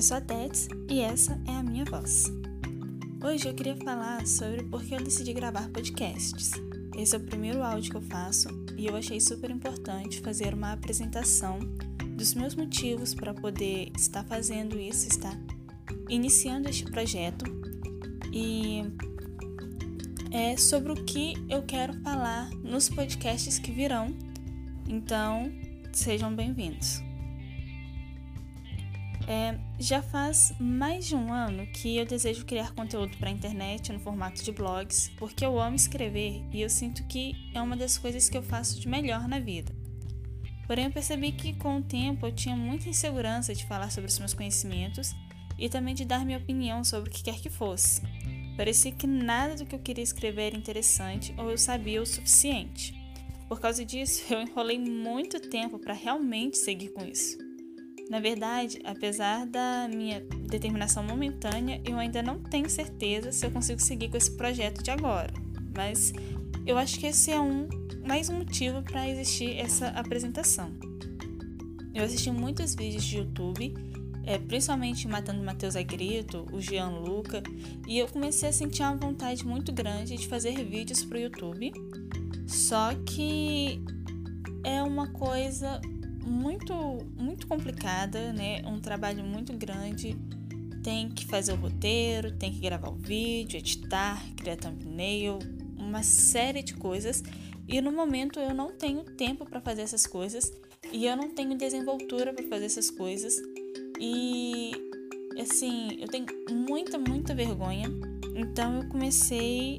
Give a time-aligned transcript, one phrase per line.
[0.00, 2.32] Eu sou a Tets e essa é a minha voz.
[3.22, 6.52] Hoje eu queria falar sobre por que eu decidi gravar podcasts.
[6.96, 8.48] Esse é o primeiro áudio que eu faço
[8.78, 11.58] e eu achei super importante fazer uma apresentação
[12.16, 15.38] dos meus motivos para poder estar fazendo isso, estar
[16.08, 17.44] iniciando este projeto
[18.32, 18.82] e
[20.30, 24.16] é sobre o que eu quero falar nos podcasts que virão.
[24.88, 25.52] Então,
[25.92, 27.09] sejam bem-vindos.
[29.32, 33.92] É, já faz mais de um ano que eu desejo criar conteúdo para a internet
[33.92, 37.96] no formato de blogs, porque eu amo escrever e eu sinto que é uma das
[37.96, 39.72] coisas que eu faço de melhor na vida.
[40.66, 44.18] Porém, eu percebi que com o tempo eu tinha muita insegurança de falar sobre os
[44.18, 45.14] meus conhecimentos
[45.56, 48.02] e também de dar minha opinião sobre o que quer que fosse.
[48.56, 53.00] Parecia que nada do que eu queria escrever era interessante ou eu sabia o suficiente.
[53.48, 57.49] Por causa disso, eu enrolei muito tempo para realmente seguir com isso.
[58.10, 63.80] Na verdade, apesar da minha determinação momentânea, eu ainda não tenho certeza se eu consigo
[63.80, 65.32] seguir com esse projeto de agora.
[65.76, 66.12] Mas
[66.66, 67.68] eu acho que esse é um
[68.04, 70.72] mais um motivo para existir essa apresentação.
[71.94, 73.74] Eu assisti muitos vídeos de YouTube,
[74.26, 77.44] é, principalmente Matando Matheus a Grito, o Jean Luca,
[77.86, 81.72] e eu comecei a sentir uma vontade muito grande de fazer vídeos para o YouTube.
[82.48, 83.80] Só que
[84.64, 85.80] é uma coisa
[86.22, 86.74] muito,
[87.16, 88.62] muito complicada, né?
[88.66, 90.16] Um trabalho muito grande.
[90.82, 95.38] Tem que fazer o roteiro, tem que gravar o vídeo, editar, criar thumbnail,
[95.76, 97.22] uma série de coisas.
[97.68, 100.52] E no momento eu não tenho tempo para fazer essas coisas
[100.92, 103.36] e eu não tenho desenvoltura para fazer essas coisas.
[104.00, 104.72] E
[105.40, 107.88] assim, eu tenho muita, muita vergonha.
[108.34, 109.78] Então eu comecei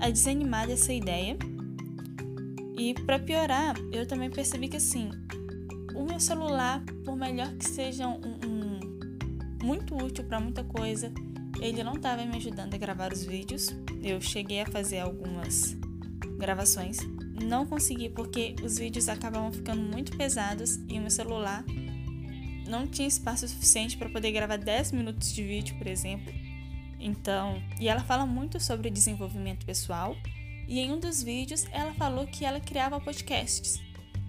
[0.00, 1.36] a desanimar dessa ideia.
[2.76, 5.10] E para piorar, eu também percebi que assim,
[5.94, 11.12] o meu celular, por melhor que seja um, um muito útil para muita coisa,
[11.60, 13.68] ele não estava me ajudando a gravar os vídeos.
[14.02, 15.76] Eu cheguei a fazer algumas
[16.38, 16.98] gravações,
[17.42, 21.64] não consegui porque os vídeos acabavam ficando muito pesados e o meu celular
[22.68, 26.32] não tinha espaço suficiente para poder gravar 10 minutos de vídeo, por exemplo.
[27.00, 30.16] Então, e ela fala muito sobre desenvolvimento pessoal,
[30.66, 33.80] e em um dos vídeos ela falou que ela criava podcasts.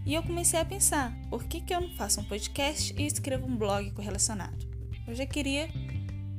[0.09, 3.45] E eu comecei a pensar, por que, que eu não faço um podcast e escrevo
[3.45, 4.57] um blog correlacionado?
[5.07, 5.69] Eu já queria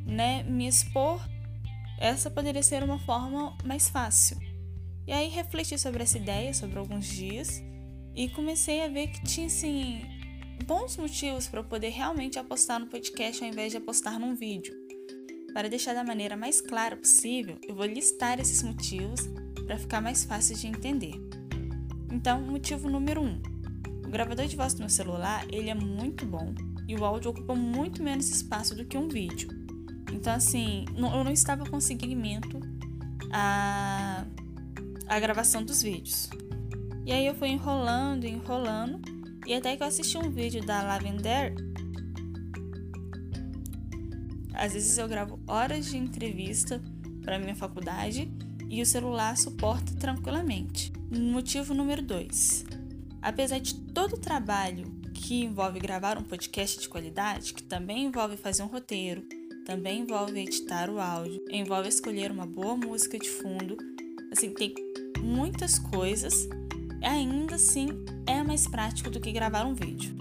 [0.04, 1.20] né, me expor,
[2.00, 4.36] essa poderia ser uma forma mais fácil.
[5.06, 7.62] E aí refleti sobre essa ideia, sobre alguns dias,
[8.12, 10.02] e comecei a ver que tinha assim,
[10.66, 14.74] bons motivos para eu poder realmente apostar no podcast ao invés de apostar num vídeo.
[15.54, 19.20] Para deixar da maneira mais clara possível, eu vou listar esses motivos
[19.64, 21.14] para ficar mais fácil de entender.
[22.10, 23.24] Então, motivo número 1.
[23.24, 23.49] Um,
[24.10, 26.52] o gravador de voz do meu celular, ele é muito bom
[26.88, 29.48] e o áudio ocupa muito menos espaço do que um vídeo.
[30.12, 32.58] Então, assim, eu não estava com seguimento
[33.32, 34.24] a,
[35.06, 36.28] a gravação dos vídeos.
[37.06, 39.00] E aí eu fui enrolando, enrolando,
[39.46, 41.54] e até que eu assisti um vídeo da Lavender.
[44.54, 46.82] Às vezes eu gravo horas de entrevista
[47.24, 48.28] para minha faculdade
[48.68, 50.92] e o celular suporta tranquilamente.
[51.12, 52.79] Motivo número 2.
[53.22, 58.36] Apesar de todo o trabalho que envolve gravar um podcast de qualidade, que também envolve
[58.36, 59.22] fazer um roteiro,
[59.66, 63.76] também envolve editar o áudio, envolve escolher uma boa música de fundo,
[64.32, 64.74] assim, tem
[65.18, 66.48] muitas coisas,
[67.02, 67.88] ainda assim
[68.26, 70.16] é mais prático do que gravar um vídeo.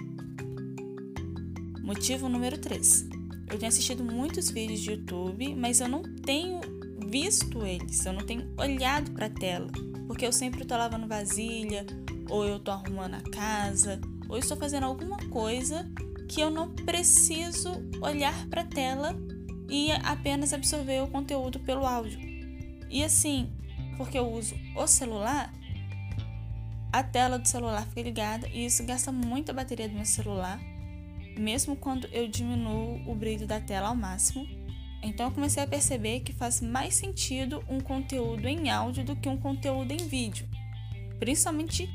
[1.81, 3.07] Motivo número 3.
[3.49, 6.59] Eu tenho assistido muitos vídeos de YouTube, mas eu não tenho
[7.07, 9.71] visto eles, eu não tenho olhado para a tela
[10.09, 11.85] porque eu sempre tô lavando vasilha,
[12.29, 15.89] ou eu tô arrumando a casa, ou estou fazendo alguma coisa
[16.29, 19.15] que eu não preciso olhar para a tela
[19.69, 22.19] e apenas absorver o conteúdo pelo áudio.
[22.89, 23.51] E assim,
[23.97, 25.51] porque eu uso o celular,
[26.91, 30.59] a tela do celular fica ligada e isso gasta muita bateria do meu celular,
[31.37, 34.47] mesmo quando eu diminuo o brilho da tela ao máximo.
[35.01, 39.29] Então eu comecei a perceber que faz mais sentido um conteúdo em áudio do que
[39.29, 40.47] um conteúdo em vídeo.
[41.19, 41.89] Principalmente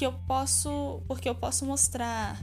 [0.00, 2.40] que eu posso, porque eu posso mostrar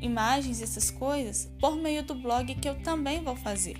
[0.00, 3.76] imagens essas coisas por meio do blog que eu também vou fazer.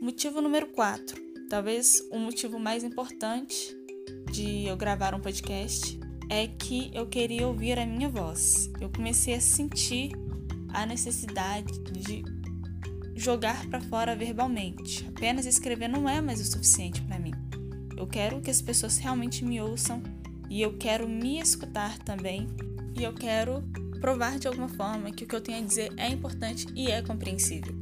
[0.00, 1.20] Motivo número 4.
[1.50, 3.76] Talvez o motivo mais importante
[4.30, 5.98] de eu gravar um podcast
[6.30, 8.70] é que eu queria ouvir a minha voz.
[8.80, 10.12] Eu comecei a sentir
[10.72, 12.22] a necessidade de
[13.16, 15.04] jogar para fora verbalmente.
[15.08, 17.32] Apenas escrever não é mais o suficiente para mim.
[17.98, 20.00] Eu quero que as pessoas realmente me ouçam
[20.48, 22.46] e eu quero me escutar também
[22.96, 23.60] e eu quero
[24.00, 27.02] provar de alguma forma que o que eu tenho a dizer é importante e é
[27.02, 27.74] compreensível.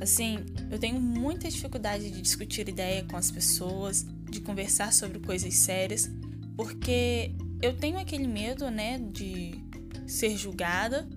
[0.00, 0.38] Assim,
[0.70, 6.08] eu tenho muita dificuldade de discutir ideia com as pessoas, de conversar sobre coisas sérias,
[6.56, 9.60] porque eu tenho aquele medo, né, de
[10.06, 11.08] ser julgada,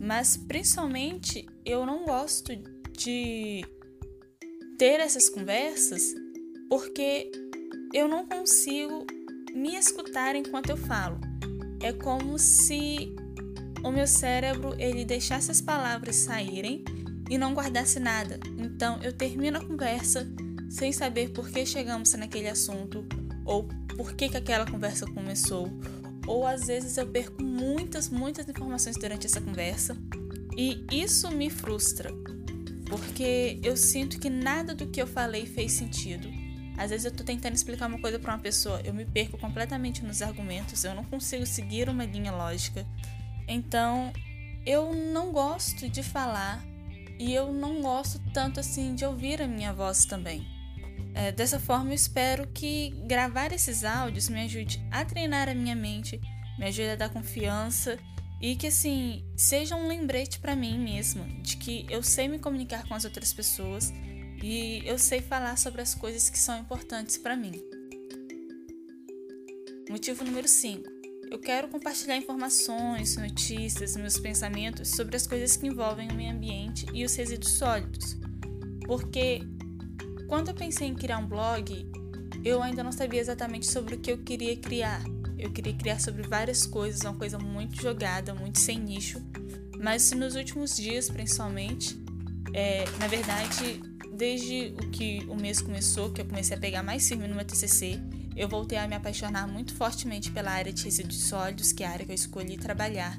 [0.00, 2.56] mas principalmente eu não gosto
[2.96, 3.62] de
[4.78, 6.14] ter essas conversas
[6.70, 7.28] porque
[7.92, 9.06] eu não consigo
[9.54, 11.20] me escutar enquanto eu falo.
[11.80, 13.14] É como se
[13.82, 16.84] o meu cérebro ele deixasse as palavras saírem
[17.28, 18.38] e não guardasse nada.
[18.58, 20.26] Então eu termino a conversa
[20.68, 23.04] sem saber por que chegamos naquele assunto
[23.44, 25.68] ou por que, que aquela conversa começou.
[26.26, 29.96] Ou às vezes eu perco muitas, muitas informações durante essa conversa
[30.56, 32.10] e isso me frustra,
[32.86, 36.28] porque eu sinto que nada do que eu falei fez sentido.
[36.76, 40.02] Às vezes eu tô tentando explicar uma coisa para uma pessoa, eu me perco completamente
[40.02, 42.86] nos argumentos, eu não consigo seguir uma linha lógica.
[43.46, 44.12] Então,
[44.64, 46.64] eu não gosto de falar
[47.18, 50.46] e eu não gosto tanto assim de ouvir a minha voz também.
[51.14, 55.74] É, dessa forma, eu espero que gravar esses áudios me ajude a treinar a minha
[55.74, 56.20] mente,
[56.58, 57.98] me ajude a dar confiança
[58.40, 62.86] e que assim seja um lembrete para mim mesma de que eu sei me comunicar
[62.88, 63.92] com as outras pessoas
[64.42, 67.52] e eu sei falar sobre as coisas que são importantes para mim.
[69.88, 70.88] Motivo número 5.
[71.30, 76.86] Eu quero compartilhar informações, notícias, meus pensamentos sobre as coisas que envolvem o meio ambiente
[76.92, 78.16] e os resíduos sólidos.
[78.86, 79.40] Porque
[80.28, 81.88] quando eu pensei em criar um blog,
[82.44, 85.02] eu ainda não sabia exatamente sobre o que eu queria criar.
[85.38, 89.20] Eu queria criar sobre várias coisas, uma coisa muito jogada, muito sem nicho.
[89.78, 91.96] Mas nos últimos dias, principalmente,
[92.52, 93.80] é, na verdade,
[94.20, 97.42] desde o que o mês começou, que eu comecei a pegar mais firme no meu
[97.42, 97.98] TCC,
[98.36, 101.90] eu voltei a me apaixonar muito fortemente pela área de resíduos sólidos, que é a
[101.90, 103.16] área que eu escolhi trabalhar.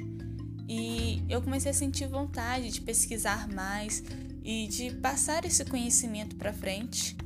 [0.69, 4.03] E eu comecei a sentir vontade de pesquisar mais
[4.43, 7.17] e de passar esse conhecimento para frente.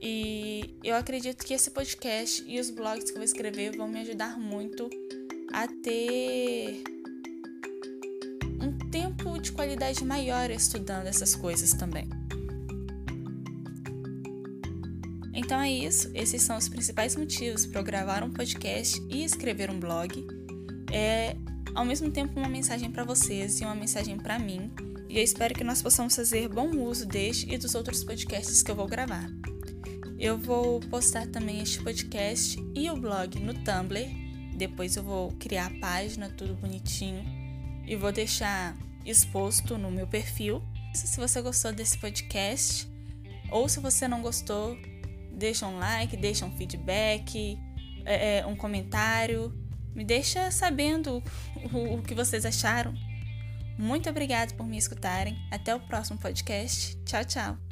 [0.00, 4.00] E eu acredito que esse podcast e os blogs que eu vou escrever vão me
[4.00, 4.88] ajudar muito
[5.52, 6.84] a ter
[8.62, 12.17] um tempo de qualidade maior estudando essas coisas também.
[15.58, 19.68] Então é isso, esses são os principais motivos para eu gravar um podcast e escrever
[19.72, 20.24] um blog.
[20.92, 21.34] É
[21.74, 24.70] ao mesmo tempo uma mensagem para vocês e uma mensagem para mim,
[25.08, 28.70] e eu espero que nós possamos fazer bom uso deste e dos outros podcasts que
[28.70, 29.28] eu vou gravar.
[30.16, 34.08] Eu vou postar também este podcast e o blog no Tumblr.
[34.56, 37.24] Depois eu vou criar a página, tudo bonitinho,
[37.84, 40.62] e vou deixar exposto no meu perfil.
[40.94, 42.88] Se você gostou desse podcast,
[43.50, 44.78] ou se você não gostou,
[45.38, 47.58] deixa um like, deixa um feedback,
[48.04, 49.52] é, é um comentário.
[49.94, 51.22] Me deixa sabendo
[51.72, 52.94] o, o que vocês acharam.
[53.78, 55.36] Muito obrigada por me escutarem.
[55.50, 56.96] Até o próximo podcast.
[57.04, 57.67] Tchau, tchau.